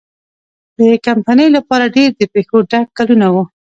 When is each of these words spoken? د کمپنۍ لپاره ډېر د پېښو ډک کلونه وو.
د 0.77 0.79
کمپنۍ 1.05 1.47
لپاره 1.57 1.93
ډېر 1.95 2.09
د 2.19 2.21
پېښو 2.33 2.57
ډک 2.69 2.87
کلونه 2.97 3.27
وو. 3.33 3.43